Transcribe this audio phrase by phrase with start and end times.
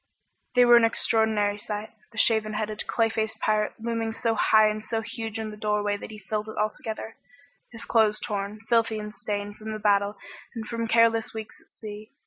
[0.55, 1.91] They were an extraordinary sight.
[2.11, 5.95] The shaven headed, clay faced pirate looming so high and so huge in the doorway
[5.95, 7.17] that he filled it altogether,
[7.71, 10.17] his clothes torn, filthy and stained from the battle
[10.55, 12.13] and from careless weeks at sea.